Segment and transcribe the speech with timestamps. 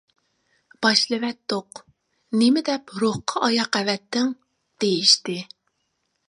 [0.85, 1.81] باشلىۋەتتۇق.
[2.43, 4.33] نېمە دەپ روھقا ئاياق ئەۋەتتىڭ؟
[4.85, 5.39] دېيىشتى.